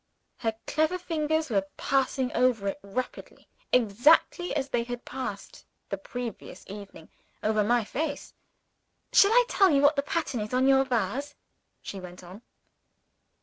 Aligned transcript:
Her 0.37 0.55
clever 0.65 0.97
fingers 0.97 1.51
were 1.51 1.67
passing 1.77 2.31
over 2.33 2.67
it 2.69 2.79
rapidly, 2.81 3.47
exactly 3.71 4.51
as 4.55 4.69
they 4.69 4.83
had 4.83 5.05
passed, 5.05 5.63
the 5.89 5.97
previous 5.99 6.65
evening, 6.67 7.09
over 7.43 7.63
my 7.63 7.83
face. 7.83 8.33
"Shall 9.13 9.29
I 9.31 9.45
tell 9.47 9.69
you 9.69 9.83
what 9.83 9.95
the 9.95 10.01
pattern 10.01 10.39
is 10.41 10.55
on 10.55 10.65
your 10.67 10.85
vase?" 10.85 11.35
she 11.83 11.99
went 11.99 12.23
on. 12.23 12.41